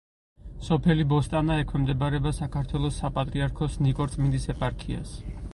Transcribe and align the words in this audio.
სოფელი 0.67 1.05
ბოსტანა 1.11 1.57
ექვემდებარება 1.63 2.33
საქართველოს 2.39 2.99
საპატრიარქოს 3.05 3.79
ნიკორწმინდის 3.89 4.53
ეპარქიას. 4.57 5.17